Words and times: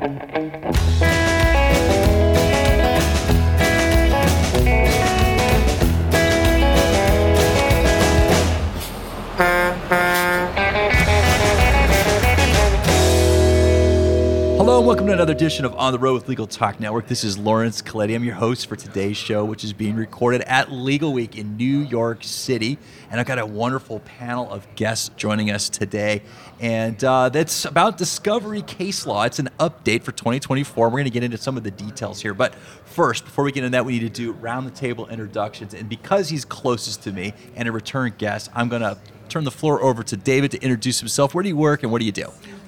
Hello 0.00 1.01
and 14.82 14.88
welcome 14.88 15.06
to 15.06 15.12
another 15.12 15.32
edition 15.32 15.64
of 15.64 15.76
On 15.76 15.92
the 15.92 15.98
Road 16.00 16.14
with 16.14 16.28
Legal 16.28 16.48
Talk 16.48 16.80
Network. 16.80 17.06
This 17.06 17.22
is 17.22 17.38
Lawrence 17.38 17.80
Coletti. 17.80 18.16
I'm 18.16 18.24
your 18.24 18.34
host 18.34 18.66
for 18.66 18.74
today's 18.74 19.16
show, 19.16 19.44
which 19.44 19.62
is 19.62 19.72
being 19.72 19.94
recorded 19.94 20.40
at 20.42 20.70
Legalweek 20.70 21.36
in 21.36 21.56
New 21.56 21.82
York 21.82 22.24
City. 22.24 22.78
And 23.08 23.20
I've 23.20 23.26
got 23.26 23.38
a 23.38 23.46
wonderful 23.46 24.00
panel 24.00 24.50
of 24.50 24.66
guests 24.74 25.12
joining 25.16 25.52
us 25.52 25.68
today. 25.68 26.22
And 26.58 27.02
uh, 27.04 27.28
that's 27.28 27.64
about 27.64 27.96
discovery 27.96 28.62
case 28.62 29.06
law. 29.06 29.22
It's 29.22 29.38
an 29.38 29.50
update 29.60 30.02
for 30.02 30.10
2024. 30.10 30.88
We're 30.88 30.90
going 30.90 31.04
to 31.04 31.10
get 31.10 31.22
into 31.22 31.38
some 31.38 31.56
of 31.56 31.62
the 31.62 31.70
details 31.70 32.20
here. 32.20 32.34
But 32.34 32.52
first, 32.84 33.24
before 33.24 33.44
we 33.44 33.52
get 33.52 33.62
into 33.62 33.76
that, 33.76 33.84
we 33.84 33.92
need 33.92 34.00
to 34.00 34.08
do 34.08 34.32
round 34.32 34.66
the 34.66 34.72
table 34.72 35.06
introductions. 35.06 35.74
And 35.74 35.88
because 35.88 36.28
he's 36.28 36.44
closest 36.44 37.04
to 37.04 37.12
me 37.12 37.34
and 37.54 37.68
a 37.68 37.72
return 37.72 38.14
guest, 38.18 38.50
I'm 38.52 38.68
going 38.68 38.82
to 38.82 38.98
turn 39.32 39.44
the 39.44 39.50
floor 39.50 39.82
over 39.82 40.02
to 40.02 40.16
David 40.16 40.50
to 40.50 40.62
introduce 40.62 41.00
himself. 41.00 41.34
Where 41.34 41.42
do 41.42 41.48
you 41.48 41.56
work 41.56 41.82
and 41.82 41.90
what 41.90 42.00
do 42.00 42.04
you 42.04 42.12
do? 42.12 42.26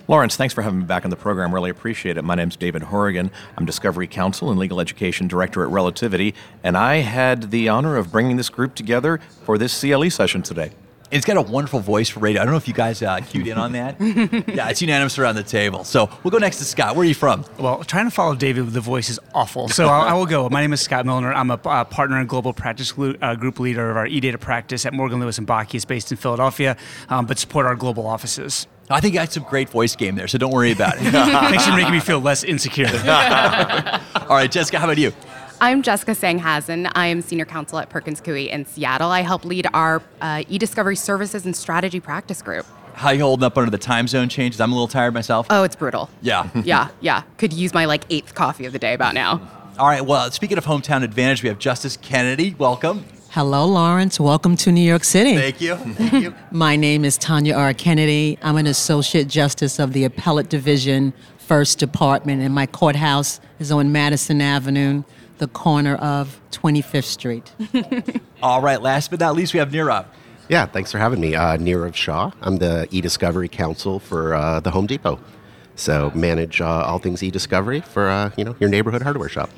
Lawrence, 0.08 0.36
thanks 0.36 0.54
for 0.54 0.62
having 0.62 0.80
me 0.80 0.84
back 0.86 1.04
on 1.04 1.10
the 1.10 1.16
program. 1.16 1.52
Really 1.52 1.70
appreciate 1.70 2.16
it. 2.16 2.22
My 2.22 2.34
name's 2.34 2.56
David 2.56 2.84
Horrigan. 2.84 3.30
I'm 3.56 3.66
Discovery 3.66 4.06
Counsel 4.06 4.50
and 4.50 4.58
Legal 4.58 4.80
Education 4.80 5.28
Director 5.28 5.62
at 5.62 5.68
Relativity, 5.70 6.34
and 6.62 6.76
I 6.76 6.96
had 6.96 7.50
the 7.50 7.68
honor 7.68 7.96
of 7.96 8.10
bringing 8.10 8.36
this 8.36 8.48
group 8.48 8.74
together 8.74 9.20
for 9.44 9.58
this 9.58 9.78
CLE 9.78 10.10
session 10.10 10.42
today. 10.42 10.72
It's 11.10 11.24
got 11.24 11.36
a 11.36 11.42
wonderful 11.42 11.80
voice 11.80 12.08
for 12.08 12.20
radio. 12.20 12.42
I 12.42 12.44
don't 12.44 12.52
know 12.52 12.58
if 12.58 12.66
you 12.66 12.74
guys 12.74 13.02
uh, 13.02 13.20
cued 13.20 13.46
in 13.46 13.58
on 13.58 13.72
that. 13.72 14.00
yeah, 14.00 14.68
it's 14.68 14.80
unanimous 14.80 15.18
around 15.18 15.36
the 15.36 15.42
table. 15.42 15.84
So 15.84 16.10
we'll 16.22 16.30
go 16.30 16.38
next 16.38 16.58
to 16.58 16.64
Scott. 16.64 16.96
Where 16.96 17.02
are 17.04 17.08
you 17.08 17.14
from? 17.14 17.44
Well, 17.58 17.84
trying 17.84 18.06
to 18.06 18.10
follow 18.10 18.34
David 18.34 18.64
with 18.64 18.74
the 18.74 18.80
voice 18.80 19.08
is 19.10 19.20
awful. 19.34 19.68
So 19.68 19.86
I'll, 19.86 20.02
I 20.02 20.12
will 20.14 20.26
go. 20.26 20.48
My 20.48 20.60
name 20.60 20.72
is 20.72 20.80
Scott 20.80 21.06
Milner. 21.06 21.32
I'm 21.32 21.50
a 21.50 21.60
uh, 21.64 21.84
partner 21.84 22.18
and 22.18 22.28
global 22.28 22.52
practice 22.52 22.92
uh, 22.98 23.34
group 23.36 23.60
leader 23.60 23.90
of 23.90 23.96
our 23.96 24.06
eData 24.06 24.40
practice 24.40 24.84
at 24.86 24.92
Morgan 24.92 25.20
Lewis 25.20 25.38
and 25.38 25.46
Bockius, 25.46 25.74
is 25.74 25.84
based 25.84 26.10
in 26.10 26.16
Philadelphia, 26.16 26.76
um, 27.08 27.26
but 27.26 27.38
support 27.38 27.66
our 27.66 27.74
global 27.74 28.06
offices. 28.06 28.66
I 28.90 29.00
think 29.00 29.16
I 29.16 29.20
had 29.20 29.32
some 29.32 29.44
great 29.44 29.70
voice 29.70 29.96
game 29.96 30.14
there, 30.14 30.28
so 30.28 30.36
don't 30.36 30.52
worry 30.52 30.72
about 30.72 30.96
it. 30.96 31.10
Thanks 31.10 31.66
for 31.66 31.74
making 31.74 31.92
me 31.92 32.00
feel 32.00 32.20
less 32.20 32.44
insecure. 32.44 32.86
All 32.86 34.36
right, 34.36 34.50
Jessica, 34.50 34.78
how 34.78 34.84
about 34.84 34.98
you? 34.98 35.12
I'm 35.64 35.80
Jessica 35.80 36.14
Tseng 36.14 36.40
Hasen. 36.40 36.92
I 36.94 37.06
am 37.06 37.22
senior 37.22 37.46
counsel 37.46 37.78
at 37.78 37.88
Perkins 37.88 38.20
Coie 38.20 38.50
in 38.50 38.66
Seattle. 38.66 39.10
I 39.10 39.22
help 39.22 39.46
lead 39.46 39.66
our 39.72 40.02
uh, 40.20 40.42
e-discovery 40.46 40.94
services 40.94 41.46
and 41.46 41.56
strategy 41.56 42.00
practice 42.00 42.42
group. 42.42 42.66
How 42.92 43.12
you 43.12 43.22
holding 43.22 43.44
up 43.44 43.56
under 43.56 43.70
the 43.70 43.78
time 43.78 44.06
zone 44.06 44.28
changes? 44.28 44.60
I'm 44.60 44.72
a 44.72 44.74
little 44.74 44.88
tired 44.88 45.14
myself. 45.14 45.46
Oh, 45.48 45.62
it's 45.62 45.74
brutal. 45.74 46.10
Yeah. 46.20 46.50
yeah, 46.64 46.90
yeah. 47.00 47.22
Could 47.38 47.54
use 47.54 47.72
my 47.72 47.86
like 47.86 48.04
eighth 48.10 48.34
coffee 48.34 48.66
of 48.66 48.74
the 48.74 48.78
day 48.78 48.92
about 48.92 49.14
now. 49.14 49.40
All 49.78 49.86
right. 49.86 50.04
Well, 50.04 50.30
speaking 50.32 50.58
of 50.58 50.66
hometown 50.66 51.02
advantage, 51.02 51.42
we 51.42 51.48
have 51.48 51.58
Justice 51.58 51.96
Kennedy. 51.96 52.54
Welcome. 52.58 53.06
Hello, 53.30 53.64
Lawrence. 53.64 54.20
Welcome 54.20 54.56
to 54.56 54.70
New 54.70 54.86
York 54.86 55.02
City. 55.02 55.34
Thank 55.34 55.62
you. 55.62 55.76
Thank 55.76 56.12
you. 56.24 56.34
My 56.50 56.76
name 56.76 57.06
is 57.06 57.16
Tanya 57.16 57.54
R. 57.54 57.72
Kennedy. 57.72 58.38
I'm 58.42 58.58
an 58.58 58.66
Associate 58.66 59.26
Justice 59.26 59.78
of 59.78 59.94
the 59.94 60.04
Appellate 60.04 60.50
Division, 60.50 61.14
First 61.38 61.78
Department, 61.78 62.42
and 62.42 62.54
my 62.54 62.66
courthouse 62.66 63.40
is 63.58 63.72
on 63.72 63.92
Madison 63.92 64.42
Avenue, 64.42 65.04
the 65.44 65.48
corner 65.48 65.96
of 65.96 66.40
25th 66.52 67.04
Street. 67.04 67.52
All 68.42 68.62
right. 68.62 68.80
Last 68.80 69.10
but 69.10 69.20
not 69.20 69.34
least, 69.34 69.52
we 69.52 69.58
have 69.58 69.70
Nirav. 69.70 70.06
Yeah, 70.48 70.64
thanks 70.64 70.90
for 70.90 70.96
having 70.96 71.20
me. 71.20 71.34
Uh, 71.34 71.58
Nirav 71.58 71.94
Shah. 71.94 72.30
I'm 72.40 72.56
the 72.56 72.88
e-discovery 72.90 73.48
counsel 73.48 73.98
for 73.98 74.34
uh, 74.34 74.60
the 74.60 74.70
Home 74.70 74.86
Depot. 74.86 75.20
So 75.76 76.10
manage 76.14 76.62
uh, 76.62 76.66
all 76.66 76.98
things 76.98 77.22
e-discovery 77.22 77.80
for 77.80 78.08
uh, 78.08 78.30
you 78.38 78.44
know 78.44 78.56
your 78.58 78.70
neighborhood 78.70 79.02
hardware 79.02 79.28
shop. 79.28 79.50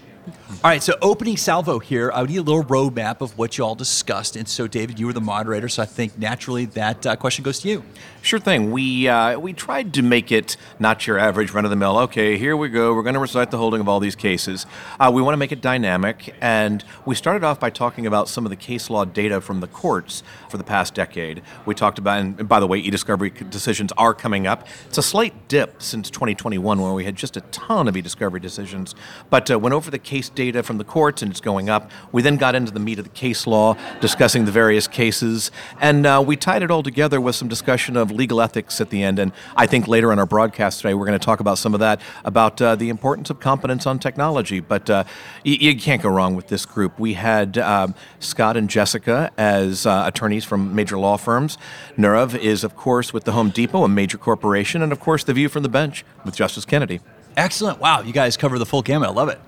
All 0.49 0.71
right, 0.71 0.81
so 0.81 0.95
opening 1.03 1.37
salvo 1.37 1.81
here, 1.81 2.13
I 2.13 2.21
would 2.21 2.31
need 2.31 2.37
a 2.37 2.43
little 2.43 2.63
roadmap 2.63 3.21
of 3.21 3.37
what 3.37 3.59
you 3.59 3.65
all 3.65 3.75
discussed. 3.75 4.37
And 4.37 4.47
so, 4.47 4.69
David, 4.69 4.97
you 4.97 5.07
were 5.07 5.13
the 5.13 5.21
moderator, 5.21 5.69
so 5.69 5.83
I 5.83 5.87
think 5.87 6.17
naturally 6.21 6.67
that 6.67 7.05
uh, 7.05 7.17
question 7.17 7.43
goes 7.43 7.59
to 7.61 7.69
you. 7.69 7.83
Sure 8.23 8.39
thing. 8.39 8.71
We 8.71 9.09
uh, 9.09 9.39
we 9.41 9.53
tried 9.53 9.95
to 9.95 10.03
make 10.03 10.31
it 10.31 10.57
not 10.79 11.07
your 11.07 11.19
average 11.19 11.53
run 11.53 11.65
of 11.65 11.71
the 11.71 11.77
mill. 11.77 11.99
Okay, 11.99 12.39
here 12.39 12.57
we 12.57 12.69
go. 12.69 12.95
We're 12.95 13.03
going 13.03 13.15
to 13.15 13.21
recite 13.21 13.51
the 13.51 13.59
holding 13.59 13.81
of 13.81 13.89
all 13.89 13.99
these 13.99 14.15
cases. 14.15 14.67
Uh, 15.01 15.11
we 15.13 15.21
want 15.21 15.33
to 15.35 15.37
make 15.37 15.51
it 15.51 15.61
dynamic, 15.61 16.35
and 16.41 16.85
we 17.05 17.17
started 17.17 17.45
off 17.45 17.59
by 17.59 17.71
talking 17.71 18.07
about 18.07 18.29
some 18.29 18.47
of 18.47 18.51
the 18.51 18.57
case 18.57 18.89
law 18.89 19.05
data 19.05 19.41
from 19.41 19.59
the 19.59 19.69
courts 19.69 20.23
for 20.49 20.59
the 20.59 20.65
past 20.65 20.95
decade. 20.95 21.43
We 21.67 21.75
talked 21.75 21.99
about, 21.99 22.21
and 22.21 22.49
by 22.49 22.61
the 22.61 22.69
way, 22.69 22.79
e-discovery 22.79 23.31
decisions 23.31 23.93
are 23.97 24.15
coming 24.15 24.47
up. 24.47 24.67
It's 24.87 24.99
a 24.99 25.03
slight 25.03 25.49
dip 25.49 25.83
since 25.83 26.09
2021, 26.11 26.81
where 26.81 26.93
we 26.93 27.05
had 27.05 27.17
just 27.17 27.37
a 27.37 27.43
ton 27.43 27.89
of 27.89 27.97
e-discovery 27.97 28.41
decisions, 28.41 28.95
but 29.29 29.51
uh, 29.51 29.59
went 29.59 29.75
over 29.75 29.91
the 29.91 29.99
case 29.99 30.31
data 30.37 30.63
from 30.63 30.79
the 30.79 30.85
courts, 30.85 31.23
and 31.23 31.31
it's 31.33 31.41
going 31.41 31.69
up. 31.69 31.91
We 32.13 32.23
then 32.23 32.37
got 32.37 32.55
into 32.55 32.71
the 32.71 32.79
meat 32.79 32.99
of 32.99 33.05
the 33.05 33.11
case 33.11 33.47
law, 33.47 33.77
discussing 34.01 34.45
the 34.45 34.53
various 34.53 34.87
cases, 34.87 35.51
and 35.81 36.07
uh, 36.07 36.23
we 36.25 36.37
tied 36.37 36.63
it 36.63 36.71
all 36.71 36.85
together 36.85 37.21
with 37.21 37.35
some 37.35 37.49
discussion 37.49 37.97
of 37.97 38.13
legal 38.13 38.41
ethics 38.41 38.81
at 38.81 38.91
the 38.91 39.03
end. 39.03 39.19
And 39.19 39.33
I 39.57 39.67
think 39.67 39.89
later 39.89 40.13
in 40.13 40.19
our 40.19 40.27
broadcast 40.27 40.83
today, 40.83 40.95
we're 40.95 41.07
going 41.07 41.19
to 41.19 41.25
talk 41.25 41.41
about 41.41 41.59
some 41.59 41.75
of 41.75 41.81
that, 41.81 42.01
about 42.25 42.63
uh, 42.63 42.77
the 42.77 42.89
importance 42.89 43.31
of 43.31 43.41
competence 43.41 43.87
on 43.87 43.99
technology. 43.99 44.61
But 44.61 44.89
uh, 44.89 45.05
you, 45.43 45.55
you, 45.55 45.77
can't 45.77 46.03
go 46.03 46.11
wrong 46.11 46.37
with 46.37 46.49
this 46.49 46.67
group. 46.67 46.99
We 46.99 47.15
had 47.15 47.59
um, 47.59 47.95
Scott 48.21 48.57
and 48.57 48.69
Jessica 48.69 49.31
as 49.37 49.87
uh, 49.87 50.05
attorneys 50.07 50.45
from 50.45 50.75
major 50.75 50.99
law 50.99 51.17
firms. 51.17 51.59
Nirav 51.97 52.39
is, 52.39 52.63
of 52.65 52.77
course, 52.77 53.13
with 53.13 53.25
the 53.25 53.33
Home 53.33 53.51
Depot, 53.51 53.85
a 53.85 53.89
major 53.89 54.19
corporation, 54.19 54.83
and 54.83 54.93
of 54.93 55.01
course, 55.01 55.25
The 55.25 55.33
View 55.33 55.49
from 55.49 55.63
the 55.63 55.69
Bench 55.69 56.05
with 56.25 56.37
Justice 56.37 56.65
Kennedy. 56.65 57.01
Excellent. 57.37 57.81
Wow, 57.81 58.01
you 58.01 58.13
guys 58.13 58.37
cover 58.37 58.59
the 58.59 58.67
full 58.67 58.83
gamut. 58.83 59.09
I 59.09 59.13
love 59.13 59.29
it. 59.29 59.39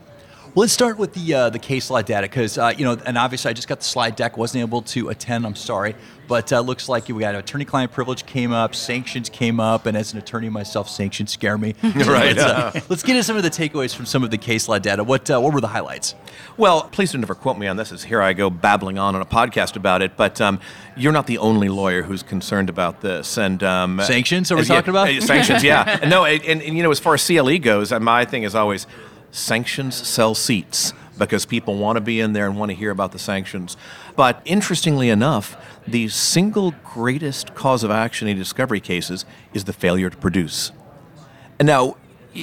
Let's 0.59 0.73
start 0.73 0.99
with 0.99 1.15
the 1.15 1.35
uh, 1.35 1.51
the 1.51 1.61
case 1.61 1.89
law 1.89 2.03
data 2.03 2.23
because 2.23 2.59
uh, 2.59 2.75
you 2.77 2.85
know, 2.85 2.99
and 3.07 3.17
obviously 3.17 3.49
I 3.49 3.53
just 3.53 3.69
got 3.69 3.79
the 3.79 3.85
slide 3.85 4.17
deck, 4.17 4.37
wasn't 4.37 4.63
able 4.63 4.83
to 4.83 5.09
attend. 5.09 5.47
I'm 5.47 5.55
sorry, 5.55 5.95
but 6.27 6.53
uh, 6.53 6.59
looks 6.59 6.89
like 6.89 7.07
we 7.07 7.21
got 7.21 7.37
attorney-client 7.37 7.93
privilege 7.93 8.27
came 8.27 8.51
up, 8.51 8.75
sanctions 8.75 9.29
came 9.29 9.61
up, 9.61 9.87
and 9.87 9.97
as 9.97 10.13
an 10.13 10.19
attorney 10.19 10.49
myself, 10.49 10.89
sanctions 10.89 11.31
scare 11.31 11.57
me. 11.57 11.77
right. 11.85 12.37
let's, 12.37 12.41
uh, 12.41 12.81
let's, 12.89 13.03
get 13.05 13.11
into 13.15 13.23
some 13.23 13.37
of 13.37 13.45
the 13.45 13.51
takeaways 13.51 13.95
from 13.95 14.05
some 14.05 14.25
of 14.25 14.33
the 14.33 14.37
case 14.37 14.69
law 14.69 14.81
data. 14.81 15.05
What 15.05 15.31
uh, 15.31 15.41
what 15.41 15.55
were 15.55 15.61
the 15.61 15.69
highlights? 15.69 16.17
Well, 16.57 16.89
please 16.89 17.13
don't 17.13 17.23
ever 17.23 17.37
quote 17.37 17.57
me 17.57 17.69
on 17.69 17.77
this. 17.77 17.93
As 17.93 18.03
here 18.03 18.21
I 18.21 18.33
go 18.33 18.51
babbling 18.51 18.99
on 18.99 19.15
on 19.15 19.23
a 19.23 19.27
podcast 19.27 19.77
about 19.77 20.03
it, 20.03 20.17
but 20.17 20.41
um, 20.41 20.59
you're 20.97 21.13
not 21.13 21.29
the 21.29 21.39
only 21.39 21.69
lawyer 21.69 22.03
who's 22.03 22.25
concerned 22.25 22.69
about 22.69 23.01
this. 23.01 23.39
And 23.39 23.63
um, 23.63 24.01
sanctions? 24.03 24.51
Are 24.51 24.57
we 24.57 24.65
talking 24.65 24.93
yeah, 24.93 25.05
about 25.07 25.23
sanctions? 25.23 25.63
Yeah. 25.63 26.01
no, 26.09 26.25
and, 26.25 26.43
and, 26.45 26.63
and 26.63 26.77
you 26.77 26.83
know, 26.83 26.91
as 26.91 26.99
far 26.99 27.15
as 27.15 27.25
CLE 27.25 27.59
goes, 27.59 27.93
my 27.93 28.25
thing 28.25 28.43
is 28.43 28.57
always 28.57 28.89
sanctions 29.31 29.95
sell 29.95 30.35
seats 30.35 30.93
because 31.19 31.45
people 31.45 31.77
want 31.77 31.97
to 31.97 32.01
be 32.01 32.21
in 32.21 32.33
there 32.33 32.47
and 32.47 32.59
want 32.59 32.71
to 32.71 32.77
hear 32.77 32.91
about 32.91 33.13
the 33.13 33.19
sanctions. 33.19 33.77
But 34.17 34.41
interestingly 34.45 35.11
enough, 35.11 35.57
the 35.87 36.09
single 36.09 36.75
greatest 36.85 37.55
cause 37.55 37.83
of 37.83 37.91
action 37.91 38.29
in 38.29 38.39
discovery 38.39 38.81
cases 38.81 39.25
is 39.53 39.65
the 39.65 39.73
failure 39.73 40.11
to 40.11 40.17
produce. 40.17 40.73
And 41.59 41.67
now, 41.67 41.97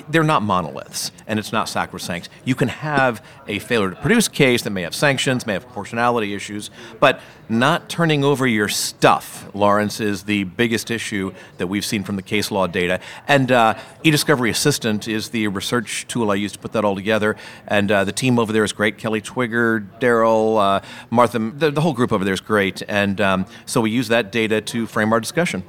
they're 0.09 0.23
not 0.23 0.41
monoliths 0.41 1.11
and 1.27 1.39
it's 1.39 1.51
not 1.51 1.69
sacrosanct. 1.69 2.29
You 2.43 2.55
can 2.55 2.67
have 2.67 3.23
a 3.47 3.59
failure 3.59 3.91
to 3.91 3.95
produce 3.95 4.27
case 4.27 4.63
that 4.63 4.71
may 4.71 4.81
have 4.81 4.95
sanctions, 4.95 5.45
may 5.45 5.53
have 5.53 5.63
proportionality 5.63 6.33
issues, 6.33 6.69
but 6.99 7.19
not 7.47 7.89
turning 7.89 8.23
over 8.23 8.47
your 8.47 8.67
stuff, 8.67 9.47
Lawrence, 9.53 9.99
is 9.99 10.23
the 10.23 10.45
biggest 10.45 10.89
issue 10.89 11.33
that 11.57 11.67
we've 11.67 11.85
seen 11.85 12.03
from 12.03 12.15
the 12.15 12.21
case 12.21 12.49
law 12.51 12.67
data. 12.67 12.99
And 13.27 13.51
uh, 13.51 13.75
eDiscovery 14.03 14.49
Assistant 14.49 15.07
is 15.07 15.29
the 15.29 15.47
research 15.47 16.07
tool 16.07 16.31
I 16.31 16.35
use 16.35 16.53
to 16.53 16.59
put 16.59 16.71
that 16.73 16.83
all 16.83 16.95
together. 16.95 17.35
And 17.67 17.91
uh, 17.91 18.03
the 18.03 18.11
team 18.11 18.39
over 18.39 18.51
there 18.51 18.63
is 18.63 18.73
great. 18.73 18.97
Kelly 18.97 19.21
Twigger, 19.21 19.87
Daryl, 19.99 20.59
uh, 20.59 20.85
Martha, 21.09 21.39
the, 21.39 21.71
the, 21.71 21.81
whole 21.81 21.93
group 21.93 22.11
over 22.11 22.25
there 22.25 22.33
is 22.33 22.41
great. 22.41 22.81
And 22.87 23.21
um, 23.21 23.45
so 23.65 23.81
we 23.81 23.91
use 23.91 24.07
that 24.07 24.31
data 24.31 24.61
to 24.61 24.87
frame 24.87 25.13
our 25.13 25.19
discussion. 25.19 25.63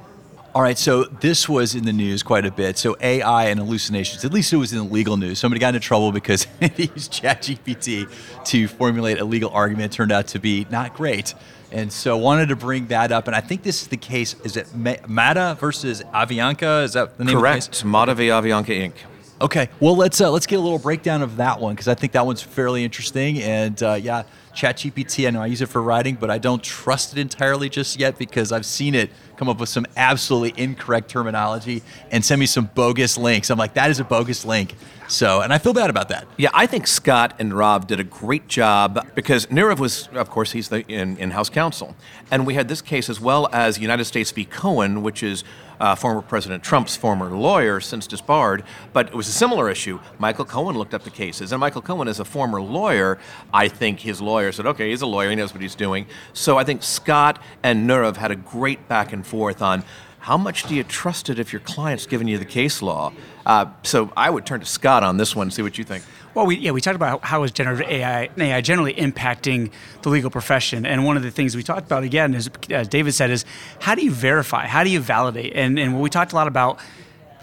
All 0.57 0.63
right, 0.63 0.75
so 0.75 1.03
this 1.03 1.47
was 1.47 1.75
in 1.75 1.85
the 1.85 1.93
news 1.93 2.23
quite 2.23 2.43
a 2.43 2.49
bit. 2.49 2.79
So 2.79 2.97
AI 2.99 3.49
and 3.49 3.59
hallucinations, 3.59 4.25
at 4.25 4.33
least 4.33 4.51
it 4.51 4.57
was 4.57 4.73
in 4.73 4.79
the 4.79 4.91
legal 4.91 5.15
news. 5.15 5.37
Somebody 5.37 5.59
got 5.59 5.75
into 5.75 5.87
trouble 5.87 6.11
because 6.11 6.47
they 6.59 6.71
used 6.75 7.13
ChatGPT 7.13 8.09
to 8.45 8.67
formulate 8.67 9.19
a 9.19 9.23
legal 9.23 9.51
argument. 9.51 9.93
It 9.93 9.95
turned 9.95 10.11
out 10.11 10.25
to 10.29 10.39
be 10.39 10.65
not 10.71 10.95
great. 10.95 11.35
And 11.71 11.93
so 11.93 12.17
wanted 12.17 12.49
to 12.49 12.55
bring 12.55 12.87
that 12.87 13.11
up. 13.11 13.27
And 13.27 13.35
I 13.35 13.39
think 13.39 13.61
this 13.61 13.83
is 13.83 13.89
the 13.89 13.97
case. 13.97 14.35
Is 14.43 14.57
it 14.57 14.75
Mata 14.75 15.55
versus 15.59 16.01
Avianca? 16.11 16.85
Is 16.85 16.93
that 16.93 17.19
the 17.19 17.25
name 17.25 17.37
Correct. 17.37 17.65
of 17.65 17.65
the 17.65 17.75
case? 17.75 17.83
Mata 17.83 18.15
v. 18.15 18.29
Avianca 18.29 18.65
Inc. 18.65 18.93
Okay. 19.39 19.69
Well, 19.79 19.95
let's 19.95 20.19
uh, 20.19 20.31
let's 20.31 20.47
get 20.47 20.55
a 20.55 20.61
little 20.61 20.79
breakdown 20.79 21.21
of 21.21 21.37
that 21.37 21.59
one 21.59 21.75
because 21.75 21.87
I 21.87 21.93
think 21.93 22.13
that 22.13 22.25
one's 22.25 22.41
fairly 22.41 22.83
interesting. 22.83 23.43
And 23.43 23.81
uh, 23.83 23.93
yeah, 23.93 24.23
ChatGPT, 24.57 25.27
I 25.27 25.29
know 25.29 25.43
I 25.43 25.45
use 25.45 25.61
it 25.61 25.67
for 25.67 25.83
writing, 25.83 26.15
but 26.15 26.31
I 26.31 26.39
don't 26.39 26.63
trust 26.63 27.13
it 27.15 27.19
entirely 27.19 27.69
just 27.69 27.99
yet 27.99 28.17
because 28.17 28.51
I've 28.51 28.65
seen 28.65 28.95
it 28.95 29.11
come 29.37 29.49
up 29.49 29.59
with 29.59 29.69
some 29.69 29.85
absolutely 29.95 30.59
incorrect 30.59 31.09
terminology 31.09 31.83
and 32.09 32.25
send 32.25 32.39
me 32.39 32.47
some 32.47 32.71
bogus 32.73 33.19
links. 33.19 33.51
I'm 33.51 33.59
like, 33.59 33.75
that 33.75 33.91
is 33.91 33.99
a 33.99 34.03
bogus 34.03 34.45
link. 34.45 34.73
So, 35.07 35.41
and 35.41 35.53
I 35.53 35.59
feel 35.59 35.73
bad 35.73 35.89
about 35.89 36.09
that. 36.09 36.27
Yeah, 36.37 36.49
I 36.53 36.65
think 36.65 36.87
Scott 36.87 37.35
and 37.39 37.53
Nirav 37.53 37.87
did 37.87 37.99
a 37.99 38.03
great 38.03 38.47
job 38.47 39.07
because 39.15 39.45
Nirav 39.45 39.79
was, 39.79 40.09
of 40.13 40.29
course, 40.29 40.51
he's 40.51 40.69
the 40.69 40.85
in, 40.87 41.17
in-house 41.17 41.49
counsel, 41.49 41.95
and 42.29 42.45
we 42.45 42.55
had 42.55 42.67
this 42.67 42.81
case 42.81 43.09
as 43.09 43.21
well 43.21 43.47
as 43.53 43.79
United 43.79 44.05
States 44.05 44.31
v. 44.31 44.43
Cohen, 44.43 45.03
which 45.03 45.23
is 45.23 45.45
uh, 45.79 45.95
former 45.95 46.21
President 46.21 46.63
Trump's 46.63 46.97
former 46.97 47.29
lawyer, 47.29 47.79
since 47.79 48.05
disbarred, 48.07 48.63
but 48.91 49.07
it 49.07 49.13
was 49.13 49.29
a 49.29 49.31
similar 49.31 49.69
issue. 49.69 49.99
Michael 50.19 50.43
Cohen 50.43 50.75
looked 50.75 50.93
up 50.93 51.03
the 51.03 51.09
cases, 51.09 51.53
and 51.53 51.59
Michael 51.61 51.81
Cohen, 51.81 52.07
as 52.09 52.19
a 52.19 52.25
former 52.25 52.61
lawyer, 52.61 53.17
I 53.53 53.69
think 53.69 54.01
his 54.01 54.19
lawyer 54.19 54.46
said, 54.51 54.65
okay, 54.65 54.89
he's 54.89 55.01
a 55.01 55.07
lawyer, 55.07 55.29
he 55.29 55.35
knows 55.35 55.53
what 55.53 55.61
he's 55.61 55.75
doing. 55.75 56.05
So 56.33 56.57
I 56.57 56.63
think 56.63 56.83
Scott 56.83 57.41
and 57.63 57.89
Nirav 57.89 58.17
had 58.17 58.31
a 58.31 58.35
great 58.35 58.87
back 58.87 59.13
and 59.13 59.25
forth 59.25 59.61
on 59.61 59.83
how 60.19 60.37
much 60.37 60.63
do 60.63 60.75
you 60.75 60.83
trust 60.83 61.29
it 61.29 61.39
if 61.39 61.53
your 61.53 61.61
client's 61.61 62.05
giving 62.05 62.27
you 62.27 62.37
the 62.37 62.45
case 62.45 62.81
law? 62.81 63.13
Uh, 63.45 63.67
so 63.83 64.11
I 64.17 64.29
would 64.29 64.45
turn 64.45 64.59
to 64.59 64.65
Scott 64.65 65.01
on 65.01 65.15
this 65.15 65.35
one, 65.35 65.49
see 65.51 65.61
what 65.61 65.77
you 65.77 65.85
think. 65.85 66.03
Well, 66.33 66.45
we, 66.45 66.57
yeah, 66.57 66.71
we 66.71 66.81
talked 66.81 66.97
about 66.97 67.23
how 67.23 67.43
is 67.43 67.51
generative 67.51 67.87
AI, 67.87 68.29
AI 68.37 68.61
generally 68.61 68.93
impacting 68.93 69.71
the 70.01 70.09
legal 70.09 70.29
profession, 70.29 70.85
and 70.85 71.05
one 71.05 71.17
of 71.17 71.23
the 71.23 71.31
things 71.31 71.55
we 71.55 71.63
talked 71.63 71.85
about 71.85 72.03
again 72.03 72.33
is, 72.35 72.49
as 72.69 72.87
David 72.87 73.13
said, 73.13 73.31
is 73.31 73.45
how 73.79 73.95
do 73.95 74.03
you 74.03 74.11
verify, 74.11 74.67
how 74.67 74.83
do 74.83 74.89
you 74.89 74.99
validate, 74.99 75.53
and 75.55 75.79
and 75.79 75.99
we 75.99 76.09
talked 76.09 76.33
a 76.33 76.35
lot 76.35 76.47
about 76.47 76.79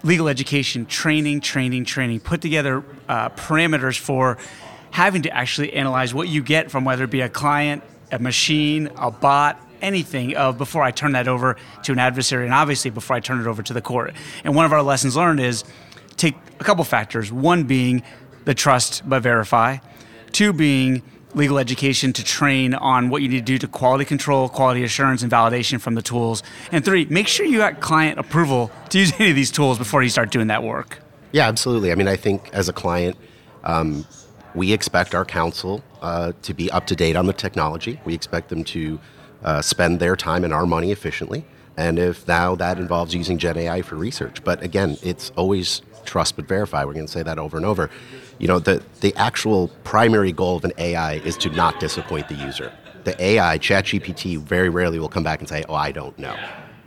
legal 0.03 0.29
education, 0.29 0.85
training, 0.85 1.41
training, 1.41 1.83
training, 1.83 2.19
put 2.19 2.39
together 2.39 2.83
uh, 3.09 3.29
parameters 3.29 3.97
for 3.97 4.37
having 4.91 5.23
to 5.23 5.29
actually 5.29 5.73
analyze 5.73 6.13
what 6.13 6.27
you 6.27 6.41
get 6.41 6.71
from 6.71 6.85
whether 6.85 7.03
it 7.03 7.09
be 7.09 7.21
a 7.21 7.29
client, 7.29 7.83
a 8.11 8.19
machine, 8.19 8.89
a 8.97 9.11
bot, 9.11 9.59
anything 9.81 10.35
of 10.35 10.57
before 10.57 10.83
I 10.83 10.91
turn 10.91 11.13
that 11.13 11.27
over 11.27 11.57
to 11.83 11.91
an 11.91 11.99
adversary, 11.99 12.45
and 12.45 12.53
obviously 12.53 12.91
before 12.91 13.15
I 13.15 13.19
turn 13.19 13.39
it 13.39 13.47
over 13.47 13.61
to 13.63 13.73
the 13.73 13.81
court. 13.81 14.13
And 14.43 14.55
one 14.55 14.65
of 14.65 14.73
our 14.73 14.81
lessons 14.81 15.15
learned 15.15 15.39
is 15.39 15.63
take 16.17 16.35
a 16.59 16.63
couple 16.63 16.83
factors. 16.83 17.31
One 17.31 17.63
being 17.63 18.03
the 18.45 18.53
trust 18.53 19.07
but 19.07 19.21
verify. 19.21 19.77
Two 20.31 20.53
being 20.53 21.01
legal 21.33 21.59
education 21.59 22.13
to 22.13 22.23
train 22.23 22.73
on 22.73 23.09
what 23.09 23.21
you 23.21 23.27
need 23.27 23.39
to 23.39 23.43
do 23.43 23.57
to 23.57 23.67
quality 23.67 24.05
control, 24.05 24.47
quality 24.47 24.83
assurance, 24.83 25.21
and 25.21 25.31
validation 25.31 25.79
from 25.81 25.95
the 25.95 26.01
tools. 26.01 26.41
And 26.71 26.83
three, 26.83 27.05
make 27.05 27.27
sure 27.27 27.45
you 27.45 27.57
got 27.57 27.81
client 27.81 28.17
approval 28.17 28.71
to 28.89 28.99
use 28.99 29.13
any 29.19 29.31
of 29.31 29.35
these 29.35 29.51
tools 29.51 29.77
before 29.77 30.01
you 30.01 30.09
start 30.09 30.31
doing 30.31 30.47
that 30.47 30.63
work. 30.63 30.99
Yeah, 31.31 31.47
absolutely. 31.47 31.91
I 31.91 31.95
mean, 31.95 32.07
I 32.07 32.15
think 32.15 32.49
as 32.53 32.69
a 32.69 32.73
client, 32.73 33.17
um, 33.65 34.05
we 34.55 34.71
expect 34.71 35.13
our 35.13 35.25
counsel 35.25 35.83
uh, 36.01 36.31
to 36.41 36.53
be 36.53 36.71
up 36.71 36.87
to 36.87 36.95
date 36.95 37.15
on 37.15 37.27
the 37.27 37.33
technology. 37.33 37.99
We 38.05 38.13
expect 38.13 38.49
them 38.49 38.63
to 38.65 38.99
uh, 39.43 39.61
spend 39.61 39.99
their 39.99 40.15
time 40.15 40.43
and 40.43 40.53
our 40.53 40.65
money 40.65 40.91
efficiently. 40.91 41.45
And 41.77 41.99
if 41.99 42.25
now 42.27 42.55
that 42.55 42.79
involves 42.79 43.13
using 43.13 43.37
Gen 43.37 43.57
AI 43.57 43.81
for 43.81 43.95
research, 43.95 44.43
but 44.43 44.63
again, 44.63 44.97
it's 45.03 45.31
always 45.35 45.81
trust 46.05 46.37
but 46.37 46.47
verify. 46.47 46.85
We're 46.85 46.93
going 46.93 47.05
to 47.05 47.11
say 47.11 47.23
that 47.23 47.37
over 47.37 47.57
and 47.57 47.65
over. 47.65 47.89
You 48.39 48.47
know, 48.47 48.59
the, 48.59 48.81
the 49.01 49.13
actual 49.15 49.67
primary 49.83 50.31
goal 50.31 50.55
of 50.55 50.63
an 50.63 50.71
AI 50.77 51.15
is 51.15 51.35
to 51.37 51.49
not 51.49 51.79
disappoint 51.79 52.29
the 52.29 52.35
user. 52.35 52.71
The 53.03 53.21
AI, 53.21 53.59
ChatGPT, 53.59 54.37
very 54.39 54.69
rarely 54.69 54.99
will 54.99 55.09
come 55.09 55.23
back 55.23 55.39
and 55.39 55.49
say, 55.49 55.63
oh, 55.67 55.75
I 55.75 55.91
don't 55.91 56.17
know. 56.17 56.35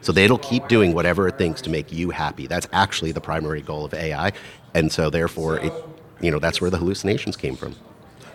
So 0.00 0.12
it'll 0.16 0.38
keep 0.38 0.68
doing 0.68 0.94
whatever 0.94 1.28
it 1.28 1.36
thinks 1.38 1.60
to 1.62 1.70
make 1.70 1.92
you 1.92 2.10
happy. 2.10 2.46
That's 2.46 2.68
actually 2.72 3.12
the 3.12 3.20
primary 3.20 3.60
goal 3.60 3.84
of 3.84 3.92
AI. 3.92 4.32
And 4.74 4.90
so 4.90 5.10
therefore, 5.10 5.58
it, 5.58 5.72
you 6.20 6.30
know, 6.30 6.38
that's 6.38 6.60
where 6.60 6.70
the 6.70 6.78
hallucinations 6.78 7.36
came 7.36 7.56
from. 7.56 7.74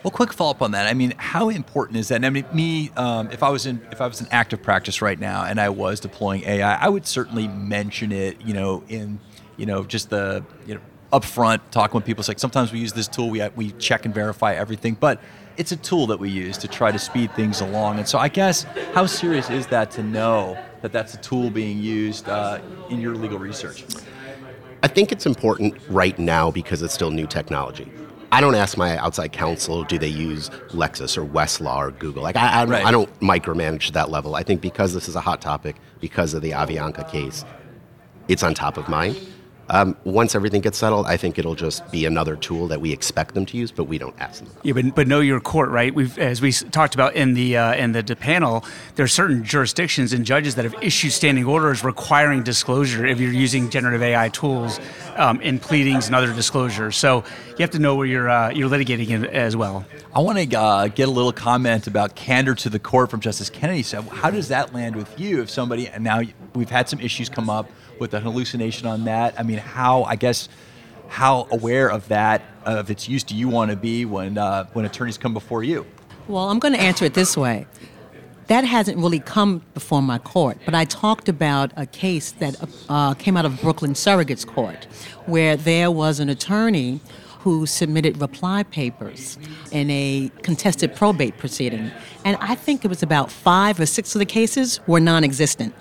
Well, 0.03 0.11
quick 0.11 0.33
follow 0.33 0.51
up 0.51 0.61
on 0.61 0.71
that. 0.71 0.87
I 0.87 0.93
mean, 0.93 1.13
how 1.17 1.47
important 1.49 1.97
is 1.97 2.09
that? 2.09 2.25
I 2.25 2.29
mean, 2.29 2.45
me, 2.53 2.91
um, 2.97 3.31
if 3.31 3.41
I 3.41 3.49
was 3.49 3.65
in 3.65 3.81
if 3.91 4.01
I 4.01 4.07
was 4.07 4.19
in 4.19 4.27
active 4.31 4.61
practice 4.61 5.01
right 5.01 5.17
now 5.17 5.45
and 5.45 5.61
I 5.61 5.69
was 5.69 6.01
deploying 6.01 6.43
AI, 6.43 6.75
I 6.75 6.89
would 6.89 7.07
certainly 7.07 7.47
mention 7.47 8.11
it. 8.11 8.41
You 8.41 8.53
know, 8.53 8.83
in 8.89 9.19
you 9.55 9.65
know 9.65 9.85
just 9.85 10.09
the 10.09 10.43
you 10.65 10.75
know 10.75 10.81
upfront 11.13 11.61
talking 11.71 11.95
with 11.95 12.05
people. 12.05 12.21
It's 12.21 12.27
like 12.27 12.39
sometimes 12.39 12.73
we 12.73 12.79
use 12.79 12.91
this 12.91 13.07
tool, 13.07 13.29
we 13.29 13.47
we 13.55 13.71
check 13.73 14.05
and 14.05 14.13
verify 14.13 14.55
everything, 14.55 14.95
but 14.99 15.21
it's 15.55 15.71
a 15.71 15.77
tool 15.77 16.07
that 16.07 16.19
we 16.19 16.29
use 16.29 16.57
to 16.59 16.67
try 16.67 16.91
to 16.91 16.99
speed 16.99 17.33
things 17.35 17.61
along. 17.61 17.99
And 17.99 18.07
so, 18.07 18.17
I 18.17 18.27
guess 18.27 18.63
how 18.93 19.05
serious 19.05 19.49
is 19.49 19.67
that 19.67 19.91
to 19.91 20.03
know 20.03 20.57
that 20.81 20.91
that's 20.91 21.13
a 21.13 21.17
tool 21.17 21.49
being 21.49 21.79
used 21.79 22.27
uh, 22.27 22.59
in 22.89 22.99
your 22.99 23.15
legal 23.15 23.39
research? 23.39 23.85
I 24.83 24.87
think 24.87 25.13
it's 25.13 25.25
important 25.25 25.75
right 25.87 26.19
now 26.19 26.51
because 26.51 26.81
it's 26.81 26.93
still 26.93 27.09
new 27.09 27.25
technology. 27.25 27.89
I 28.33 28.41
don't 28.41 28.53
ask 28.53 28.77
my 28.77 28.97
outside 28.97 29.31
counsel, 29.31 29.85
do 29.85 29.97
they 29.97 30.09
use 30.09 30.49
Lexis 30.71 31.17
or 31.17 31.25
Westlaw 31.25 31.77
or 31.77 31.91
Google? 31.91 32.21
Like, 32.21 32.35
I, 32.35 32.61
I, 32.61 32.65
right. 32.65 32.85
I 32.85 32.91
don't 32.91 33.09
micromanage 33.21 33.93
that 33.93 34.09
level. 34.09 34.35
I 34.35 34.43
think 34.43 34.59
because 34.59 34.93
this 34.93 35.07
is 35.07 35.15
a 35.15 35.21
hot 35.21 35.39
topic, 35.39 35.77
because 36.01 36.33
of 36.33 36.41
the 36.41 36.51
Avianca 36.51 37.09
case, 37.09 37.45
it's 38.27 38.43
on 38.43 38.53
top 38.53 38.75
of 38.75 38.89
mind. 38.89 39.15
Um, 39.69 39.95
once 40.03 40.35
everything 40.35 40.61
gets 40.61 40.77
settled, 40.77 41.05
I 41.05 41.17
think 41.17 41.39
it'll 41.39 41.55
just 41.55 41.89
be 41.91 42.05
another 42.05 42.35
tool 42.35 42.67
that 42.67 42.81
we 42.81 42.91
expect 42.91 43.33
them 43.33 43.45
to 43.47 43.57
use, 43.57 43.71
but 43.71 43.85
we 43.85 43.97
don't 43.97 44.15
ask 44.19 44.43
them. 44.43 44.51
Yeah, 44.63 44.73
but, 44.73 44.93
but 44.93 45.07
know 45.07 45.21
your 45.21 45.39
court, 45.39 45.69
right? 45.69 45.93
We've, 45.93 46.17
as 46.19 46.41
we 46.41 46.51
talked 46.51 46.95
about 46.95 47.15
in 47.15 47.33
the 47.33 47.57
uh, 47.57 47.73
in 47.75 47.93
the 47.93 48.03
panel, 48.15 48.65
there 48.95 49.05
are 49.05 49.07
certain 49.07 49.43
jurisdictions 49.43 50.13
and 50.13 50.25
judges 50.25 50.55
that 50.55 50.65
have 50.65 50.75
issued 50.81 51.13
standing 51.13 51.45
orders 51.45 51.83
requiring 51.83 52.43
disclosure 52.43 53.05
if 53.05 53.19
you're 53.19 53.31
using 53.31 53.69
generative 53.69 54.03
AI 54.03 54.29
tools 54.29 54.79
um, 55.15 55.39
in 55.41 55.59
pleadings 55.59 56.07
and 56.07 56.15
other 56.15 56.33
disclosures. 56.33 56.97
So 56.97 57.23
you 57.49 57.57
have 57.59 57.71
to 57.71 57.79
know 57.79 57.95
where 57.95 58.05
you're 58.05 58.29
uh, 58.29 58.49
you're 58.51 58.69
litigating 58.69 59.25
as 59.25 59.55
well. 59.55 59.85
I 60.13 60.19
want 60.19 60.37
to 60.37 60.59
uh, 60.59 60.87
get 60.89 61.07
a 61.07 61.11
little 61.11 61.33
comment 61.33 61.87
about 61.87 62.15
candor 62.15 62.55
to 62.55 62.69
the 62.69 62.79
court 62.79 63.09
from 63.09 63.19
Justice 63.19 63.49
Kennedy. 63.49 63.83
So 63.83 64.01
how 64.01 64.29
does 64.29 64.49
that 64.49 64.73
land 64.73 64.95
with 64.95 65.19
you 65.19 65.41
if 65.41 65.49
somebody 65.49 65.87
and 65.87 66.03
now 66.03 66.21
we've 66.53 66.69
had 66.69 66.89
some 66.89 66.99
issues 66.99 67.29
come 67.29 67.49
up 67.49 67.69
with 67.99 68.13
a 68.13 68.19
hallucination 68.19 68.87
on 68.87 69.05
that? 69.05 69.39
I 69.39 69.43
mean, 69.43 69.57
how 69.57 70.03
I 70.03 70.15
guess 70.15 70.49
how 71.07 71.47
aware 71.51 71.89
of 71.89 72.07
that 72.07 72.41
of 72.65 72.89
its 72.89 73.07
use 73.07 73.23
do 73.23 73.35
you 73.35 73.49
want 73.49 73.71
to 73.71 73.77
be 73.77 74.05
when 74.05 74.37
uh, 74.37 74.65
when 74.73 74.85
attorneys 74.85 75.17
come 75.17 75.33
before 75.33 75.63
you? 75.63 75.85
Well, 76.27 76.49
I'm 76.49 76.59
going 76.59 76.73
to 76.73 76.79
answer 76.79 77.05
it 77.05 77.13
this 77.13 77.35
way. 77.35 77.67
That 78.47 78.65
hasn't 78.65 78.97
really 78.97 79.19
come 79.19 79.61
before 79.73 80.01
my 80.01 80.17
court, 80.17 80.57
but 80.65 80.75
I 80.75 80.85
talked 80.85 81.29
about 81.29 81.71
a 81.77 81.85
case 81.85 82.31
that 82.33 82.55
uh, 82.89 83.13
came 83.13 83.37
out 83.37 83.45
of 83.45 83.59
Brooklyn 83.61 83.93
Surrogates 83.93 84.45
Court, 84.45 84.85
where 85.25 85.55
there 85.55 85.89
was 85.89 86.19
an 86.19 86.29
attorney 86.29 86.99
who 87.39 87.65
submitted 87.65 88.21
reply 88.21 88.63
papers 88.63 89.37
in 89.71 89.89
a 89.89 90.31
contested 90.43 90.95
probate 90.95 91.37
proceeding. 91.37 91.91
And 92.23 92.37
I 92.39 92.55
think 92.55 92.85
it 92.85 92.87
was 92.87 93.03
about 93.03 93.29
five 93.31 93.79
or 93.79 93.85
six 93.85 94.15
of 94.15 94.19
the 94.19 94.25
cases 94.25 94.79
were 94.87 95.01
non 95.01 95.23
existent. 95.25 95.73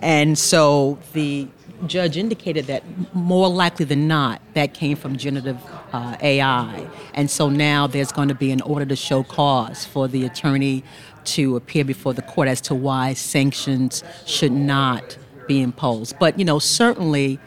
And 0.00 0.38
so 0.38 0.98
the 1.12 1.48
judge 1.86 2.16
indicated 2.16 2.66
that 2.66 2.82
more 3.14 3.48
likely 3.48 3.84
than 3.84 4.08
not, 4.08 4.40
that 4.54 4.74
came 4.74 4.96
from 4.96 5.16
generative 5.16 5.58
uh, 5.92 6.16
AI. 6.20 6.86
And 7.14 7.30
so 7.30 7.48
now 7.48 7.86
there's 7.86 8.12
going 8.12 8.28
to 8.28 8.34
be 8.34 8.50
an 8.50 8.60
order 8.62 8.86
to 8.86 8.96
show 8.96 9.22
cause 9.22 9.84
for 9.84 10.08
the 10.08 10.24
attorney 10.24 10.84
to 11.24 11.56
appear 11.56 11.84
before 11.84 12.14
the 12.14 12.22
court 12.22 12.48
as 12.48 12.60
to 12.62 12.74
why 12.74 13.14
sanctions 13.14 14.02
should 14.26 14.52
not 14.52 15.16
be 15.46 15.60
imposed. 15.60 16.18
But, 16.18 16.38
you 16.38 16.44
know, 16.44 16.58
certainly 16.58 17.38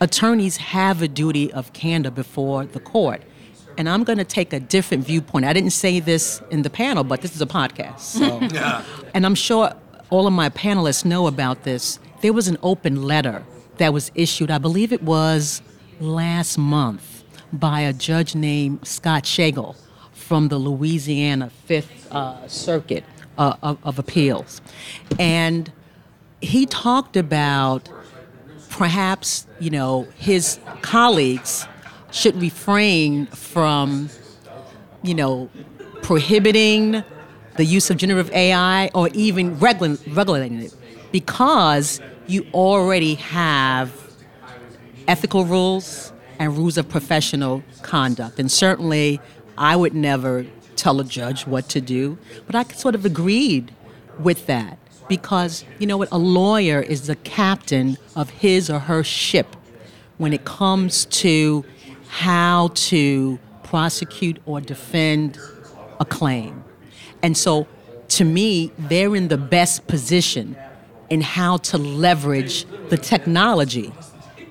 attorneys 0.00 0.56
have 0.58 1.02
a 1.02 1.08
duty 1.08 1.52
of 1.52 1.72
candor 1.72 2.10
before 2.10 2.66
the 2.66 2.80
court. 2.80 3.22
And 3.76 3.88
I'm 3.88 4.04
going 4.04 4.18
to 4.18 4.24
take 4.24 4.52
a 4.52 4.60
different 4.60 5.04
viewpoint. 5.04 5.44
I 5.44 5.52
didn't 5.52 5.70
say 5.70 5.98
this 5.98 6.40
in 6.50 6.62
the 6.62 6.70
panel, 6.70 7.02
but 7.02 7.22
this 7.22 7.34
is 7.34 7.42
a 7.42 7.46
podcast. 7.46 8.00
So. 8.00 8.40
yeah. 8.54 8.84
And 9.14 9.26
I'm 9.26 9.34
sure 9.34 9.72
all 10.10 10.26
of 10.26 10.32
my 10.32 10.48
panelists 10.48 11.04
know 11.04 11.26
about 11.26 11.64
this. 11.64 11.98
There 12.20 12.32
was 12.32 12.48
an 12.48 12.58
open 12.62 13.02
letter 13.02 13.44
that 13.78 13.92
was 13.92 14.10
issued, 14.14 14.50
I 14.50 14.58
believe 14.58 14.92
it 14.92 15.02
was 15.02 15.62
last 16.00 16.58
month, 16.58 17.24
by 17.52 17.80
a 17.80 17.92
judge 17.92 18.34
named 18.34 18.86
Scott 18.86 19.26
Schlegel 19.26 19.76
from 20.12 20.48
the 20.48 20.58
Louisiana 20.58 21.50
Fifth 21.50 22.10
uh, 22.12 22.46
Circuit 22.48 23.04
uh, 23.38 23.56
of, 23.62 23.78
of 23.84 23.98
Appeals. 23.98 24.60
And 25.18 25.70
he 26.40 26.66
talked 26.66 27.16
about 27.16 27.88
perhaps, 28.70 29.46
you 29.60 29.70
know, 29.70 30.06
his 30.16 30.58
colleagues 30.82 31.66
should 32.10 32.40
refrain 32.40 33.26
from, 33.26 34.08
you 35.02 35.14
know, 35.14 35.48
prohibiting 36.02 37.02
the 37.56 37.64
use 37.64 37.90
of 37.90 37.96
generative 37.96 38.32
AI 38.32 38.88
or 38.94 39.08
even 39.14 39.56
regul- 39.56 40.00
regulating 40.16 40.60
it 40.60 40.74
because 41.12 42.00
you 42.26 42.46
already 42.52 43.14
have 43.14 43.92
ethical 45.06 45.44
rules 45.44 46.12
and 46.38 46.56
rules 46.56 46.76
of 46.76 46.88
professional 46.88 47.62
conduct. 47.82 48.38
And 48.38 48.50
certainly, 48.50 49.20
I 49.56 49.76
would 49.76 49.94
never 49.94 50.46
tell 50.76 51.00
a 51.00 51.04
judge 51.04 51.46
what 51.46 51.68
to 51.70 51.80
do, 51.80 52.18
but 52.46 52.54
I 52.56 52.64
sort 52.74 52.94
of 52.94 53.04
agreed 53.04 53.72
with 54.18 54.46
that 54.46 54.78
because, 55.08 55.64
you 55.78 55.86
know 55.86 55.96
what, 55.96 56.08
a 56.10 56.18
lawyer 56.18 56.80
is 56.80 57.06
the 57.06 57.16
captain 57.16 57.98
of 58.16 58.30
his 58.30 58.70
or 58.70 58.80
her 58.80 59.04
ship 59.04 59.54
when 60.18 60.32
it 60.32 60.44
comes 60.44 61.04
to 61.06 61.64
how 62.08 62.70
to 62.74 63.38
prosecute 63.62 64.38
or 64.46 64.60
defend 64.60 65.38
a 66.00 66.04
claim. 66.04 66.63
And 67.24 67.38
so, 67.38 67.66
to 68.08 68.24
me, 68.24 68.70
they're 68.76 69.16
in 69.16 69.28
the 69.28 69.38
best 69.38 69.86
position 69.86 70.56
in 71.08 71.22
how 71.22 71.56
to 71.56 71.78
leverage 71.78 72.66
the 72.90 72.98
technology. 72.98 73.94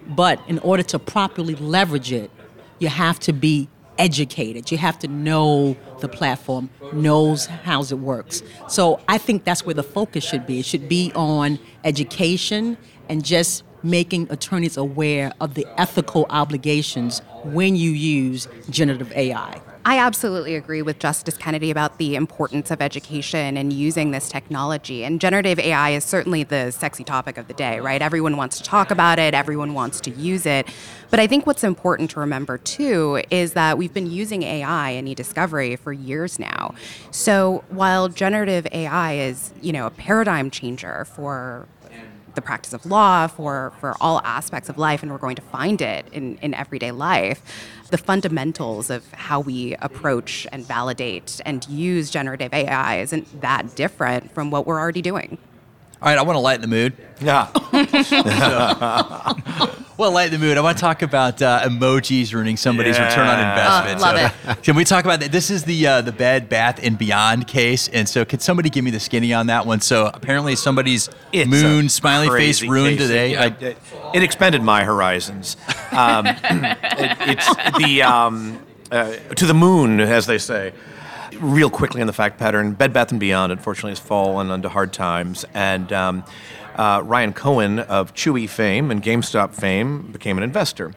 But 0.07 0.41
in 0.47 0.57
order 0.57 0.81
to 0.81 0.97
properly 0.97 1.53
leverage 1.53 2.11
it, 2.11 2.31
you 2.79 2.87
have 2.87 3.19
to 3.21 3.31
be 3.31 3.69
educated. 3.99 4.71
You 4.71 4.79
have 4.79 4.97
to 4.99 5.07
know 5.07 5.77
the 5.99 6.07
platform, 6.07 6.71
knows 6.93 7.45
how 7.45 7.83
it 7.83 7.93
works. 7.93 8.41
So 8.67 8.99
I 9.07 9.19
think 9.19 9.43
that's 9.43 9.63
where 9.63 9.75
the 9.75 9.83
focus 9.83 10.23
should 10.23 10.47
be. 10.47 10.57
It 10.57 10.65
should 10.65 10.89
be 10.89 11.11
on 11.13 11.59
education 11.83 12.75
and 13.07 13.23
just 13.23 13.61
making 13.83 14.31
attorneys 14.31 14.77
aware 14.77 15.31
of 15.39 15.53
the 15.53 15.67
ethical 15.79 16.25
obligations 16.31 17.19
when 17.43 17.75
you 17.75 17.91
use 17.91 18.47
generative 18.71 19.11
AI. 19.11 19.61
I 19.85 19.99
absolutely 19.99 20.55
agree 20.55 20.81
with 20.81 20.97
Justice 20.97 21.37
Kennedy 21.37 21.69
about 21.69 21.97
the 21.97 22.15
importance 22.15 22.71
of 22.71 22.81
education 22.81 23.57
and 23.57 23.73
using 23.73 24.11
this 24.11 24.29
technology. 24.29 25.03
And 25.03 25.19
generative 25.19 25.59
AI 25.59 25.89
is 25.89 26.05
certainly 26.05 26.43
the 26.43 26.71
sexy 26.71 27.03
topic 27.03 27.37
of 27.37 27.49
the 27.49 27.53
day, 27.53 27.81
right? 27.81 28.01
Everyone 28.01 28.37
wants 28.37 28.57
to 28.59 28.63
talk 28.63 28.91
about 28.91 29.19
it, 29.19 29.33
everyone 29.33 29.73
wants 29.73 29.99
to 30.01 30.11
use 30.11 30.45
it. 30.45 30.69
But 31.09 31.19
I 31.19 31.27
think 31.27 31.45
what's 31.45 31.65
important 31.65 32.11
to 32.11 32.21
remember 32.21 32.57
too 32.57 33.21
is 33.29 33.53
that 33.53 33.77
we've 33.77 33.93
been 33.93 34.09
using 34.09 34.43
AI 34.43 34.91
in 34.91 35.05
e-discovery 35.05 35.75
for 35.75 35.91
years 35.91 36.39
now. 36.39 36.75
So 37.11 37.65
while 37.67 38.07
generative 38.07 38.65
AI 38.71 39.15
is, 39.15 39.53
you 39.61 39.73
know, 39.73 39.87
a 39.87 39.91
paradigm 39.91 40.49
changer 40.49 41.05
for 41.13 41.67
the 42.35 42.41
practice 42.41 42.73
of 42.73 42.85
law, 42.85 43.27
for, 43.27 43.73
for 43.79 43.95
all 44.01 44.21
aspects 44.23 44.69
of 44.69 44.77
life, 44.77 45.03
and 45.03 45.11
we're 45.11 45.17
going 45.17 45.35
to 45.35 45.41
find 45.41 45.81
it 45.81 46.05
in, 46.11 46.37
in 46.37 46.53
everyday 46.53 46.91
life. 46.91 47.41
The 47.91 47.97
fundamentals 47.97 48.89
of 48.89 49.11
how 49.13 49.39
we 49.39 49.75
approach 49.75 50.47
and 50.51 50.65
validate 50.65 51.41
and 51.45 51.67
use 51.67 52.09
generative 52.09 52.53
AI 52.53 52.99
isn't 52.99 53.41
that 53.41 53.75
different 53.75 54.31
from 54.31 54.51
what 54.51 54.65
we're 54.65 54.79
already 54.79 55.01
doing. 55.01 55.37
All 56.03 56.09
right, 56.09 56.17
I 56.17 56.21
want 56.23 56.35
to 56.35 56.41
lighten 56.41 56.61
the 56.61 56.67
mood. 56.67 56.93
Yeah. 57.21 57.47
Well, 59.95 60.11
lighten 60.11 60.39
the 60.39 60.43
mood. 60.45 60.57
I 60.57 60.61
want 60.61 60.75
to 60.75 60.81
talk 60.81 61.03
about 61.03 61.39
uh, 61.39 61.61
emojis 61.69 62.33
ruining 62.33 62.57
somebody's 62.57 62.97
Yeah. 62.97 63.09
return 63.09 63.27
on 63.27 63.39
investment. 63.39 63.99
Oh, 63.99 64.01
love 64.01 64.33
it. 64.57 64.63
Can 64.63 64.75
we 64.75 64.85
talk 64.85 65.05
about 65.05 65.19
that? 65.19 65.31
This 65.31 65.51
is 65.51 65.65
the 65.65 65.85
uh, 65.85 66.01
the 66.01 66.11
Bed 66.11 66.49
Bath 66.49 66.79
and 66.81 66.97
Beyond 66.97 67.45
case, 67.45 67.89
and 67.89 68.09
so 68.09 68.25
could 68.25 68.41
somebody 68.41 68.71
give 68.71 68.83
me 68.83 68.89
the 68.89 68.99
skinny 68.99 69.33
on 69.33 69.45
that 69.47 69.67
one? 69.67 69.81
So 69.81 70.09
apparently 70.11 70.55
somebody's 70.55 71.11
It's 71.31 71.47
moon 71.47 71.89
smiley 71.89 72.27
face 72.29 72.63
ruined 72.63 72.97
case. 72.97 73.07
today. 73.07 73.33
It, 73.35 73.61
it, 73.61 73.77
it 74.15 74.23
expanded 74.23 74.63
my 74.63 74.83
horizons. 74.83 75.57
Um, 75.91 76.25
it, 76.25 76.37
it's 77.21 77.55
the 77.77 78.01
um, 78.01 78.59
uh, 78.91 79.11
to 79.35 79.45
the 79.45 79.53
moon, 79.53 79.99
as 79.99 80.25
they 80.25 80.39
say. 80.39 80.73
Real 81.39 81.69
quickly 81.69 82.01
on 82.01 82.07
the 82.07 82.13
fact 82.13 82.37
pattern, 82.37 82.73
Bed 82.73 82.93
Bath 82.93 83.11
and 83.11 83.19
Beyond 83.19 83.51
unfortunately 83.51 83.91
has 83.91 83.99
fallen 83.99 84.51
into 84.51 84.69
hard 84.69 84.93
times, 84.93 85.45
and 85.53 85.91
um, 85.91 86.23
uh, 86.75 87.01
Ryan 87.03 87.33
Cohen 87.33 87.79
of 87.79 88.13
Chewy 88.13 88.49
fame 88.49 88.91
and 88.91 89.01
GameStop 89.01 89.53
fame 89.53 90.11
became 90.11 90.37
an 90.37 90.43
investor. 90.43 90.93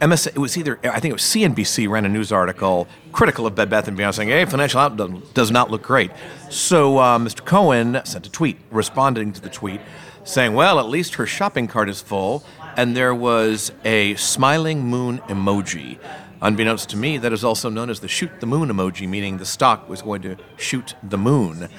MS, 0.00 0.26
it 0.26 0.38
was 0.38 0.58
either 0.58 0.78
I 0.84 1.00
think 1.00 1.10
it 1.10 1.14
was 1.14 1.22
CNBC 1.22 1.88
ran 1.88 2.04
a 2.04 2.08
news 2.08 2.32
article 2.32 2.88
critical 3.12 3.46
of 3.46 3.54
Bed 3.54 3.70
Bath 3.70 3.88
and 3.88 3.96
Beyond, 3.96 4.16
saying, 4.16 4.28
"Hey, 4.28 4.44
financial 4.44 4.80
outlook 4.80 5.32
does 5.34 5.50
not 5.50 5.70
look 5.70 5.82
great." 5.82 6.10
So 6.50 6.98
uh, 6.98 7.18
Mr. 7.18 7.44
Cohen 7.44 8.00
sent 8.04 8.26
a 8.26 8.30
tweet 8.30 8.58
responding 8.70 9.32
to 9.32 9.40
the 9.40 9.48
tweet, 9.48 9.80
saying, 10.24 10.54
"Well, 10.54 10.78
at 10.78 10.86
least 10.86 11.14
her 11.14 11.26
shopping 11.26 11.68
cart 11.68 11.88
is 11.88 12.02
full," 12.02 12.44
and 12.76 12.96
there 12.96 13.14
was 13.14 13.72
a 13.84 14.14
smiling 14.16 14.84
moon 14.84 15.18
emoji. 15.28 15.98
Unbeknownst 16.44 16.90
to 16.90 16.98
me, 16.98 17.16
that 17.16 17.32
is 17.32 17.42
also 17.42 17.70
known 17.70 17.88
as 17.88 18.00
the 18.00 18.08
shoot 18.08 18.30
the 18.40 18.46
moon 18.46 18.68
emoji, 18.68 19.08
meaning 19.08 19.38
the 19.38 19.46
stock 19.46 19.88
was 19.88 20.02
going 20.02 20.20
to 20.20 20.36
shoot 20.58 20.94
the 21.02 21.16
moon. 21.16 21.70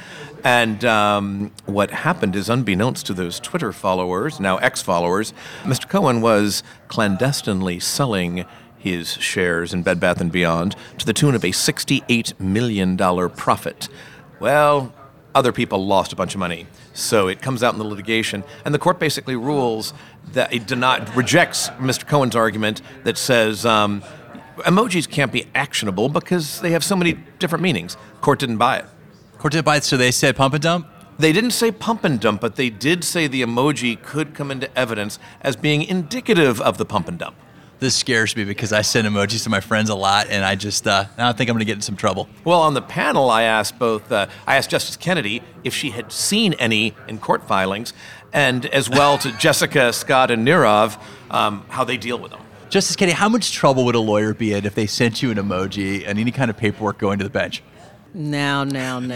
And 0.43 0.83
um, 0.83 1.51
what 1.67 1.91
happened 1.91 2.35
is, 2.35 2.49
unbeknownst 2.49 3.05
to 3.05 3.13
those 3.13 3.39
Twitter 3.39 3.71
followers, 3.71 4.39
now 4.39 4.57
ex 4.57 4.81
followers, 4.81 5.33
Mr. 5.61 5.87
Cohen 5.87 6.19
was 6.19 6.63
clandestinely 6.87 7.79
selling 7.79 8.45
his 8.75 9.13
shares 9.13 9.71
in 9.71 9.83
Bed 9.83 9.99
Bath 9.99 10.19
and 10.19 10.31
Beyond 10.31 10.75
to 10.97 11.05
the 11.05 11.13
tune 11.13 11.35
of 11.35 11.43
a 11.43 11.49
$68 11.49 12.39
million 12.39 12.97
profit. 12.97 13.87
Well, 14.39 14.91
other 15.35 15.51
people 15.51 15.85
lost 15.85 16.11
a 16.11 16.15
bunch 16.15 16.33
of 16.33 16.39
money. 16.39 16.65
So 16.93 17.27
it 17.27 17.39
comes 17.39 17.61
out 17.61 17.73
in 17.73 17.79
the 17.79 17.85
litigation, 17.85 18.43
and 18.63 18.73
the 18.73 18.79
court 18.79 18.99
basically 18.99 19.35
rules 19.35 19.93
that 20.31 20.51
it 20.51 20.65
deny, 20.65 21.05
rejects 21.13 21.69
Mr. 21.71 22.07
Cohen's 22.07 22.35
argument 22.35 22.81
that 23.03 23.17
says 23.17 23.63
um, 23.63 24.01
emojis 24.57 25.09
can't 25.09 25.31
be 25.31 25.47
actionable 25.53 26.09
because 26.09 26.61
they 26.61 26.71
have 26.71 26.83
so 26.83 26.95
many 26.95 27.13
different 27.39 27.61
meanings. 27.61 27.97
Court 28.21 28.39
didn't 28.39 28.57
buy 28.57 28.77
it. 28.77 28.85
Court 29.37 29.53
didn't 29.53 29.65
buy 29.65 29.77
it, 29.77 29.83
so 29.83 29.97
they 29.97 30.11
said 30.11 30.35
pump 30.35 30.53
and 30.53 30.63
dump? 30.63 30.87
They 31.17 31.31
didn't 31.31 31.51
say 31.51 31.71
pump 31.71 32.03
and 32.03 32.19
dump, 32.19 32.41
but 32.41 32.55
they 32.55 32.69
did 32.69 33.03
say 33.03 33.27
the 33.27 33.41
emoji 33.41 34.01
could 34.01 34.33
come 34.33 34.51
into 34.51 34.75
evidence 34.77 35.17
as 35.41 35.55
being 35.55 35.83
indicative 35.83 36.59
of 36.59 36.77
the 36.77 36.85
pump 36.85 37.07
and 37.07 37.17
dump. 37.17 37.35
This 37.79 37.95
scares 37.95 38.35
me 38.35 38.45
because 38.45 38.71
I 38.71 38.81
send 38.81 39.07
emojis 39.07 39.43
to 39.43 39.49
my 39.49 39.59
friends 39.59 39.89
a 39.89 39.95
lot, 39.95 40.27
and 40.29 40.45
I 40.45 40.55
just, 40.55 40.87
uh, 40.87 41.05
I 41.17 41.33
think 41.33 41.49
I'm 41.49 41.55
going 41.55 41.59
to 41.59 41.65
get 41.65 41.75
in 41.75 41.81
some 41.81 41.97
trouble. 41.97 42.29
Well, 42.43 42.61
on 42.61 42.73
the 42.73 42.81
panel, 42.81 43.29
I 43.29 43.43
asked 43.43 43.77
both. 43.77 44.11
Uh, 44.11 44.27
I 44.47 44.55
asked 44.55 44.69
Justice 44.69 44.95
Kennedy 44.95 45.41
if 45.63 45.73
she 45.73 45.89
had 45.89 46.11
seen 46.11 46.53
any 46.53 46.95
in 47.07 47.19
court 47.19 47.47
filings, 47.47 47.93
and 48.31 48.65
as 48.67 48.89
well 48.89 49.17
to 49.19 49.31
Jessica, 49.39 49.91
Scott, 49.91 50.31
and 50.31 50.47
Nirav 50.47 50.99
um, 51.29 51.65
how 51.69 51.83
they 51.83 51.97
deal 51.97 52.17
with 52.17 52.31
them. 52.31 52.41
Justice 52.69 52.95
Kennedy, 52.95 53.15
how 53.15 53.29
much 53.29 53.51
trouble 53.51 53.85
would 53.85 53.95
a 53.95 53.99
lawyer 53.99 54.33
be 54.33 54.53
in 54.53 54.65
if 54.65 54.75
they 54.75 54.87
sent 54.87 55.21
you 55.21 55.31
an 55.31 55.37
emoji 55.37 56.03
and 56.05 56.19
any 56.19 56.31
kind 56.31 56.49
of 56.49 56.57
paperwork 56.57 56.97
going 56.97 57.19
to 57.19 57.23
the 57.23 57.29
bench? 57.29 57.63
Now, 58.13 58.63
now, 58.63 58.99
now. 58.99 59.15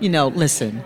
you 0.00 0.08
know, 0.08 0.28
listen, 0.28 0.82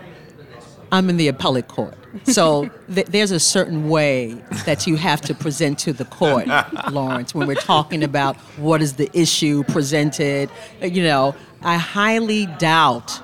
I'm 0.91 1.09
in 1.09 1.17
the 1.17 1.27
appellate 1.27 1.67
court. 1.67 1.95
So 2.23 2.69
th- 2.93 3.07
there's 3.07 3.31
a 3.31 3.39
certain 3.39 3.89
way 3.89 4.33
that 4.65 4.87
you 4.87 4.95
have 4.95 5.21
to 5.21 5.33
present 5.33 5.79
to 5.79 5.93
the 5.93 6.05
court, 6.05 6.47
Lawrence, 6.91 7.33
when 7.35 7.47
we're 7.47 7.55
talking 7.55 8.03
about 8.03 8.37
what 8.57 8.81
is 8.81 8.93
the 8.93 9.09
issue 9.13 9.63
presented. 9.65 10.49
You 10.81 11.03
know, 11.03 11.35
I 11.63 11.77
highly 11.77 12.45
doubt 12.45 13.19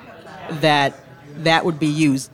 that 0.60 0.94
that 1.38 1.64
would 1.64 1.78
be 1.78 1.86
used 1.86 2.30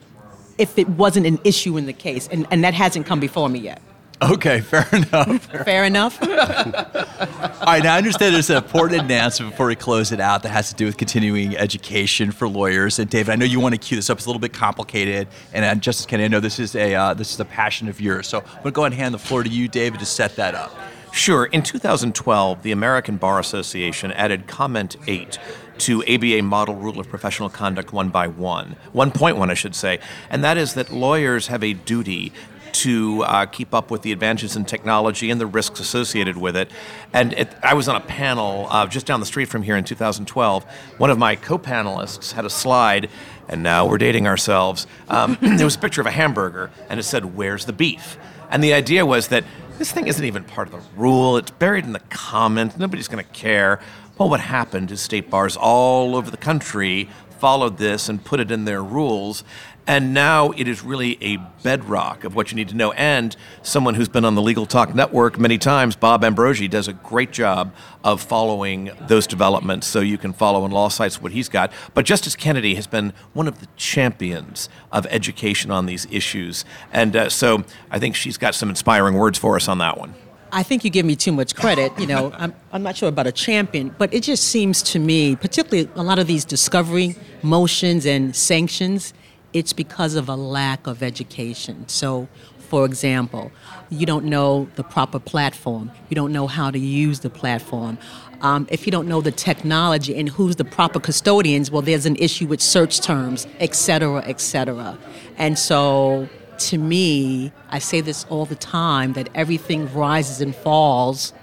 if 0.61 0.77
it 0.77 0.87
wasn't 0.87 1.25
an 1.25 1.39
issue 1.43 1.75
in 1.75 1.87
the 1.87 1.93
case, 1.93 2.27
and, 2.31 2.45
and 2.51 2.63
that 2.63 2.75
hasn't 2.75 3.07
come 3.07 3.19
before 3.19 3.49
me 3.49 3.59
yet. 3.59 3.81
Okay, 4.21 4.61
fair 4.61 4.87
enough. 4.93 5.45
Fair 5.65 5.83
enough? 5.83 6.21
All 6.23 7.65
right, 7.65 7.83
now 7.83 7.95
I 7.95 7.97
understand 7.97 8.35
there's 8.35 8.51
an 8.51 8.57
important 8.57 9.01
announcement 9.01 9.51
before 9.51 9.65
we 9.65 9.75
close 9.75 10.11
it 10.11 10.19
out 10.19 10.43
that 10.43 10.49
has 10.49 10.69
to 10.69 10.75
do 10.75 10.85
with 10.85 10.97
continuing 10.97 11.57
education 11.57 12.31
for 12.31 12.47
lawyers. 12.47 12.99
And 12.99 13.09
David, 13.09 13.31
I 13.31 13.35
know 13.35 13.45
you 13.45 13.59
want 13.59 13.73
to 13.73 13.79
cue 13.79 13.97
this 13.97 14.11
up. 14.11 14.19
It's 14.19 14.27
a 14.27 14.29
little 14.29 14.39
bit 14.39 14.53
complicated, 14.53 15.27
and 15.53 15.65
uh, 15.65 15.73
Justice 15.73 16.05
Kennedy, 16.05 16.25
I 16.25 16.27
know 16.27 16.39
this 16.39 16.59
is 16.59 16.75
a 16.75 16.93
uh, 16.93 17.13
this 17.15 17.33
is 17.33 17.39
a 17.39 17.45
passion 17.45 17.89
of 17.89 17.99
yours. 17.99 18.27
So 18.27 18.41
I'm 18.41 18.45
going 18.45 18.63
to 18.65 18.71
go 18.71 18.83
ahead 18.83 18.91
and 18.91 19.01
hand 19.01 19.13
the 19.15 19.19
floor 19.19 19.43
to 19.43 19.49
you, 19.49 19.67
David, 19.67 19.99
to 20.01 20.05
set 20.05 20.35
that 20.35 20.53
up. 20.53 20.71
Sure. 21.11 21.45
In 21.45 21.61
2012, 21.61 22.63
the 22.63 22.71
American 22.71 23.17
Bar 23.17 23.39
Association 23.39 24.13
added 24.13 24.47
Comment 24.47 24.95
8 25.07 25.37
to 25.79 26.03
ABA 26.03 26.41
Model 26.43 26.75
Rule 26.75 26.99
of 26.99 27.09
Professional 27.09 27.49
Conduct 27.49 27.91
1 27.91 28.09
by 28.09 28.27
1, 28.27 28.75
1.1, 28.93 29.49
I 29.49 29.53
should 29.53 29.75
say, 29.75 29.99
and 30.29 30.43
that 30.43 30.57
is 30.57 30.73
that 30.75 30.89
lawyers 30.91 31.47
have 31.47 31.63
a 31.63 31.73
duty 31.73 32.31
to 32.71 33.23
uh, 33.23 33.45
keep 33.45 33.73
up 33.73 33.91
with 33.91 34.01
the 34.01 34.13
advances 34.13 34.55
in 34.55 34.63
technology 34.63 35.29
and 35.29 35.41
the 35.41 35.45
risks 35.45 35.81
associated 35.81 36.37
with 36.37 36.55
it. 36.55 36.71
And 37.11 37.33
it, 37.33 37.53
I 37.61 37.73
was 37.73 37.89
on 37.89 37.97
a 37.97 38.01
panel 38.01 38.67
uh, 38.69 38.87
just 38.87 39.05
down 39.05 39.19
the 39.19 39.25
street 39.25 39.49
from 39.49 39.63
here 39.63 39.75
in 39.75 39.83
2012. 39.83 40.63
One 40.97 41.09
of 41.09 41.17
my 41.17 41.35
co 41.35 41.57
panelists 41.57 42.31
had 42.31 42.45
a 42.45 42.49
slide, 42.49 43.09
and 43.49 43.61
now 43.61 43.85
we're 43.85 43.97
dating 43.97 44.27
ourselves. 44.27 44.87
Um, 45.09 45.37
there 45.41 45.65
was 45.65 45.75
a 45.75 45.79
picture 45.79 45.99
of 45.99 46.07
a 46.07 46.11
hamburger, 46.11 46.71
and 46.89 46.99
it 46.99 47.03
said, 47.03 47.35
Where's 47.35 47.65
the 47.65 47.73
beef? 47.73 48.17
And 48.49 48.63
the 48.63 48.73
idea 48.73 49.05
was 49.05 49.29
that 49.29 49.45
this 49.77 49.91
thing 49.91 50.07
isn't 50.07 50.23
even 50.23 50.43
part 50.43 50.67
of 50.67 50.73
the 50.73 50.81
rule. 50.99 51.37
It's 51.37 51.51
buried 51.51 51.85
in 51.85 51.93
the 51.93 51.99
comment. 51.99 52.77
Nobody's 52.77 53.07
going 53.07 53.23
to 53.23 53.31
care. 53.31 53.79
Well, 54.17 54.29
what 54.29 54.39
happened 54.39 54.91
is 54.91 55.01
state 55.01 55.29
bars 55.29 55.57
all 55.57 56.15
over 56.15 56.29
the 56.29 56.37
country 56.37 57.09
followed 57.41 57.79
this 57.79 58.07
and 58.07 58.23
put 58.23 58.39
it 58.39 58.51
in 58.51 58.65
their 58.65 58.83
rules. 58.83 59.43
And 59.87 60.13
now 60.13 60.51
it 60.51 60.67
is 60.67 60.83
really 60.83 61.17
a 61.21 61.37
bedrock 61.63 62.23
of 62.23 62.35
what 62.35 62.51
you 62.51 62.55
need 62.55 62.69
to 62.69 62.75
know. 62.75 62.91
And 62.91 63.35
someone 63.63 63.95
who's 63.95 64.07
been 64.07 64.23
on 64.23 64.35
the 64.35 64.41
Legal 64.41 64.67
Talk 64.67 64.93
Network 64.93 65.39
many 65.39 65.57
times, 65.57 65.95
Bob 65.95 66.23
Ambrogi, 66.23 66.69
does 66.69 66.87
a 66.87 66.93
great 66.93 67.31
job 67.31 67.73
of 68.03 68.21
following 68.21 68.91
those 69.07 69.25
developments 69.25 69.87
so 69.87 69.99
you 69.99 70.19
can 70.19 70.33
follow 70.33 70.65
in 70.65 70.71
LawSites 70.71 71.19
what 71.19 71.31
he's 71.31 71.49
got. 71.49 71.73
But 71.95 72.05
Justice 72.05 72.35
Kennedy 72.35 72.75
has 72.75 72.85
been 72.85 73.11
one 73.33 73.47
of 73.47 73.59
the 73.59 73.67
champions 73.75 74.69
of 74.91 75.07
education 75.07 75.71
on 75.71 75.87
these 75.87 76.05
issues. 76.11 76.63
And 76.93 77.15
uh, 77.15 77.29
so 77.29 77.63
I 77.89 77.97
think 77.97 78.15
she's 78.15 78.37
got 78.37 78.53
some 78.53 78.69
inspiring 78.69 79.15
words 79.15 79.39
for 79.39 79.55
us 79.55 79.67
on 79.67 79.79
that 79.79 79.97
one. 79.97 80.13
I 80.51 80.63
think 80.63 80.83
you 80.83 80.89
give 80.89 81.05
me 81.05 81.15
too 81.15 81.31
much 81.31 81.55
credit. 81.55 81.97
You 81.97 82.07
know, 82.07 82.31
I'm, 82.37 82.53
I'm 82.71 82.83
not 82.83 82.97
sure 82.97 83.09
about 83.09 83.27
a 83.27 83.31
champion, 83.31 83.95
but 83.97 84.13
it 84.13 84.23
just 84.23 84.45
seems 84.45 84.81
to 84.83 84.99
me, 84.99 85.35
particularly 85.35 85.89
a 85.95 86.03
lot 86.03 86.19
of 86.19 86.27
these 86.27 86.45
discovery 86.45 87.15
motions 87.41 88.05
and 88.05 88.35
sanctions, 88.35 89.13
it's 89.53 89.73
because 89.73 90.15
of 90.15 90.29
a 90.29 90.35
lack 90.35 90.87
of 90.87 91.03
education. 91.03 91.87
So, 91.87 92.27
for 92.59 92.85
example, 92.85 93.51
you 93.89 94.05
don't 94.05 94.25
know 94.25 94.69
the 94.75 94.83
proper 94.83 95.19
platform, 95.19 95.91
you 96.09 96.15
don't 96.15 96.31
know 96.31 96.47
how 96.47 96.71
to 96.71 96.79
use 96.79 97.19
the 97.19 97.29
platform. 97.29 97.97
Um, 98.41 98.65
if 98.71 98.87
you 98.87 98.91
don't 98.91 99.07
know 99.07 99.21
the 99.21 99.31
technology 99.31 100.17
and 100.17 100.27
who's 100.27 100.55
the 100.55 100.65
proper 100.65 100.99
custodians, 100.99 101.69
well, 101.69 101.83
there's 101.83 102.07
an 102.07 102.15
issue 102.15 102.47
with 102.47 102.59
search 102.59 102.99
terms, 103.01 103.45
et 103.59 103.75
cetera, 103.75 104.23
et 104.25 104.41
cetera. 104.41 104.97
And 105.37 105.59
so, 105.59 106.27
to 106.69 106.77
me, 106.77 107.51
I 107.69 107.79
say 107.79 108.01
this 108.01 108.25
all 108.29 108.45
the 108.45 108.55
time 108.55 109.13
that 109.13 109.29
everything 109.33 109.91
rises 109.93 110.41
and 110.41 110.55
falls 110.55 111.33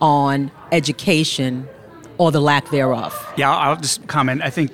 on 0.00 0.50
education 0.72 1.68
or 2.18 2.30
the 2.32 2.40
lack 2.40 2.70
thereof. 2.70 3.12
Yeah, 3.36 3.54
I'll 3.54 3.76
just 3.76 4.06
comment. 4.06 4.42
I 4.42 4.50
think 4.50 4.70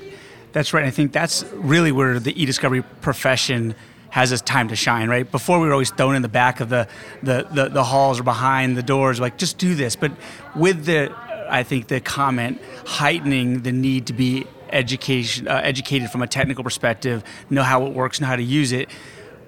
That's 0.55 0.73
right. 0.73 0.85
I 0.85 0.91
think 0.91 1.13
that's 1.13 1.45
really 1.53 1.91
where 1.91 2.21
the 2.21 2.33
e-discovery 2.41 2.83
profession 3.01 3.75
has 4.11 4.31
its 4.31 4.41
time 4.43 4.69
to 4.69 4.77
shine, 4.77 5.09
right? 5.09 5.29
Before 5.29 5.59
we 5.59 5.67
were 5.67 5.73
always 5.73 5.91
thrown 5.91 6.15
in 6.15 6.23
the 6.23 6.29
back 6.29 6.61
of 6.61 6.69
the, 6.69 6.87
the, 7.25 7.45
the, 7.51 7.69
the 7.69 7.83
halls 7.83 8.21
or 8.21 8.23
behind 8.23 8.77
the 8.77 8.83
doors, 8.83 9.19
like 9.19 9.37
just 9.37 9.59
do 9.59 9.75
this. 9.75 9.97
But 9.97 10.13
with 10.55 10.85
the, 10.85 11.13
I 11.51 11.65
think 11.65 11.89
the 11.89 12.01
comment 12.01 12.61
heightening 12.87 13.63
the 13.63 13.73
need 13.73 14.07
to 14.07 14.13
be 14.13 14.47
education, 14.71 15.49
uh, 15.49 15.61
educated 15.65 16.11
from 16.11 16.23
a 16.23 16.29
technical 16.29 16.63
perspective, 16.63 17.25
know 17.51 17.65
how 17.65 17.87
it 17.87 17.93
works, 17.93 18.21
know 18.21 18.29
how 18.29 18.37
to 18.37 18.43
use 18.43 18.71
it. 18.71 18.89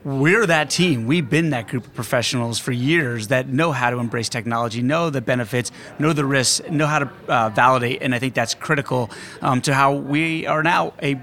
We're 0.07 0.47
that 0.47 0.71
team. 0.71 1.09
We've 1.09 1.29
been 1.29 1.51
that 1.51 1.67
group 1.67 1.85
of 1.85 1.93
professionals 1.93 2.61
for 2.61 2.71
years 2.71 3.27
that 3.27 3.49
know 3.49 3.73
how 3.73 3.91
to 3.91 3.99
embrace 3.99 4.29
technology, 4.29 4.81
know 4.81 5.11
the 5.11 5.21
benefits, 5.21 5.73
know 5.99 6.13
the 6.13 6.25
risks, 6.25 6.65
know 6.71 6.87
how 6.87 7.01
to 7.01 7.11
uh, 7.27 7.49
validate, 7.49 8.03
and 8.03 8.15
I 8.15 8.21
think 8.21 8.35
that's 8.35 8.55
critical 8.55 9.11
um, 9.43 9.61
to 9.63 9.75
how 9.75 9.95
we 9.95 10.47
are 10.47 10.63
now 10.63 10.93
a 11.03 11.21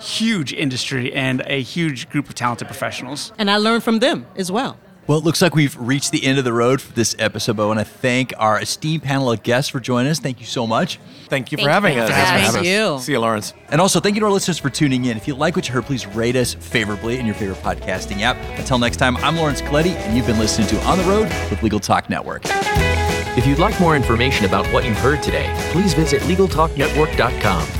huge 0.00 0.52
industry 0.52 1.12
and 1.12 1.42
a 1.46 1.60
huge 1.60 2.08
group 2.08 2.28
of 2.28 2.36
talented 2.36 2.68
professionals. 2.68 3.32
And 3.36 3.50
I 3.50 3.56
learned 3.56 3.82
from 3.82 3.98
them 3.98 4.26
as 4.36 4.52
well. 4.52 4.76
Well, 5.06 5.18
it 5.18 5.24
looks 5.24 5.42
like 5.42 5.56
we've 5.56 5.76
reached 5.76 6.12
the 6.12 6.24
end 6.24 6.38
of 6.38 6.44
the 6.44 6.52
road 6.52 6.80
for 6.80 6.92
this 6.92 7.16
episode, 7.18 7.56
but 7.56 7.64
I 7.64 7.66
want 7.66 7.78
to 7.80 7.84
thank 7.84 8.32
our 8.38 8.60
esteemed 8.60 9.02
panel 9.02 9.32
of 9.32 9.42
guests 9.42 9.68
for 9.68 9.80
joining 9.80 10.08
us. 10.08 10.20
Thank 10.20 10.38
you 10.38 10.46
so 10.46 10.68
much. 10.68 11.00
Thank 11.28 11.50
you 11.50 11.58
for 11.58 11.62
Thank 11.64 11.72
having 11.72 11.94
you 11.96 12.02
us. 12.02 12.08
for 12.10 12.14
having 12.14 12.42
Thanks 12.44 12.56
us. 12.58 12.64
you. 12.64 12.98
See 13.00 13.12
you, 13.12 13.18
Lawrence. 13.18 13.52
And 13.70 13.80
also, 13.80 13.98
thank 13.98 14.14
you 14.14 14.20
to 14.20 14.26
our 14.26 14.32
listeners 14.32 14.58
for 14.58 14.70
tuning 14.70 15.06
in. 15.06 15.16
If 15.16 15.26
you 15.26 15.34
like 15.34 15.56
what 15.56 15.66
you 15.66 15.74
heard, 15.74 15.84
please 15.84 16.06
rate 16.06 16.36
us 16.36 16.54
favorably 16.54 17.18
in 17.18 17.26
your 17.26 17.34
favorite 17.34 17.58
podcasting 17.58 18.20
app. 18.20 18.36
Until 18.58 18.78
next 18.78 18.98
time, 18.98 19.16
I'm 19.18 19.36
Lawrence 19.36 19.62
Coletti, 19.62 19.90
and 19.96 20.16
you've 20.16 20.26
been 20.26 20.38
listening 20.38 20.68
to 20.68 20.80
On 20.82 20.96
the 20.96 21.04
Road 21.04 21.24
with 21.50 21.60
Legal 21.62 21.80
Talk 21.80 22.08
Network. 22.08 22.42
If 22.44 23.46
you'd 23.46 23.58
like 23.58 23.78
more 23.80 23.96
information 23.96 24.44
about 24.44 24.64
what 24.72 24.84
you've 24.84 24.98
heard 24.98 25.22
today, 25.24 25.52
please 25.72 25.92
visit 25.92 26.22
LegalTalkNetwork.com. 26.22 27.79